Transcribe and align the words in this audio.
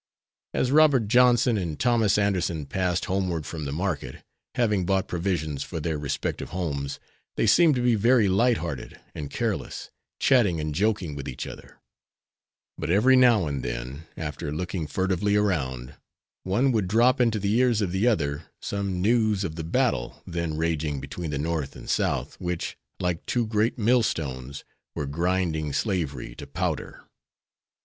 As 0.55 0.71
Robert 0.71 1.07
Johnson 1.07 1.59
and 1.59 1.79
Thomas 1.79 2.17
Anderson 2.17 2.65
passed 2.65 3.05
homeward 3.05 3.45
from 3.45 3.65
the 3.65 3.71
market, 3.71 4.23
having 4.55 4.83
bought 4.83 5.07
provisions 5.07 5.61
for 5.61 5.79
their 5.79 5.95
respective 5.99 6.49
homes, 6.49 6.99
they 7.35 7.45
seemed 7.45 7.75
to 7.75 7.83
be 7.83 7.93
very 7.93 8.27
light 8.27 8.57
hearted 8.57 8.99
and 9.13 9.29
careless, 9.29 9.91
chatting 10.19 10.59
and 10.59 10.73
joking 10.73 11.13
with 11.13 11.27
each 11.29 11.45
other; 11.45 11.77
but 12.79 12.89
every 12.89 13.15
now 13.15 13.45
and 13.45 13.63
then, 13.63 14.07
after 14.17 14.51
looking 14.51 14.87
furtively 14.87 15.35
around, 15.35 15.93
one 16.45 16.71
would 16.71 16.87
drop 16.87 17.21
into 17.21 17.37
the 17.37 17.53
ears 17.59 17.79
of 17.79 17.91
the 17.91 18.07
other 18.07 18.45
some 18.59 19.03
news 19.03 19.43
of 19.43 19.53
the 19.55 19.63
battle 19.63 20.23
then 20.25 20.57
raging 20.57 20.99
between 20.99 21.29
the 21.29 21.37
North 21.37 21.75
and 21.75 21.91
South 21.91 22.41
which, 22.41 22.75
like 22.99 23.23
two 23.27 23.45
great 23.45 23.77
millstones, 23.77 24.63
were 24.95 25.05
grinding 25.05 25.71
slavery 25.71 26.33
to 26.33 26.47
powder. 26.47 27.03